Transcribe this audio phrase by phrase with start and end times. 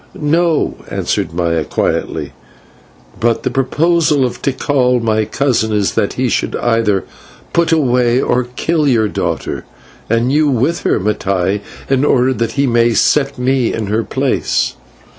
[0.19, 2.31] "No," answered Maya quietly,
[3.19, 7.03] "but the proposal of Tikal, my cousin, is, that he should either
[7.53, 9.63] put away or kill your daughter
[10.09, 14.73] and you with her, Mattai in order that he may set me in her place."